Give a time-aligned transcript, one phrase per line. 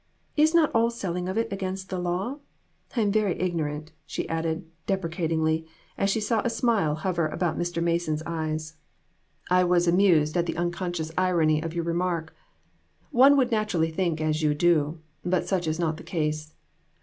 [0.35, 2.37] Is not all selling of it against the law?
[2.95, 7.83] I am very ignorant," she added, deprecatingly, as she saw a smile hover about Mr.
[7.83, 8.77] Mason's eyes.
[9.51, 9.59] AN EVENTFUL AFTERNOON.
[9.59, 9.87] 307" I was
[10.27, 12.33] amused at the unconscious irony of your remark.
[13.11, 16.55] One would naturally think as you do, but such is not the case.